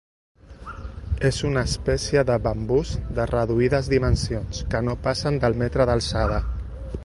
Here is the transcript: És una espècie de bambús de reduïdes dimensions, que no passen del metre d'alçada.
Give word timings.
És 1.29 1.41
una 1.49 1.63
espècie 1.71 2.23
de 2.31 2.37
bambús 2.47 2.95
de 3.19 3.27
reduïdes 3.33 3.93
dimensions, 3.95 4.65
que 4.73 4.85
no 4.89 4.99
passen 5.09 5.41
del 5.45 5.61
metre 5.65 5.89
d'alçada. 5.91 6.45